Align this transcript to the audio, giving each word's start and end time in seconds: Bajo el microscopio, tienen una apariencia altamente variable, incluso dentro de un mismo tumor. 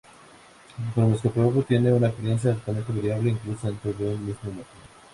Bajo 0.95 1.01
el 1.01 1.07
microscopio, 1.09 1.61
tienen 1.61 1.93
una 1.93 2.07
apariencia 2.07 2.49
altamente 2.53 2.91
variable, 2.91 3.29
incluso 3.29 3.67
dentro 3.67 3.93
de 3.93 4.15
un 4.15 4.25
mismo 4.25 4.39
tumor. 4.41 4.65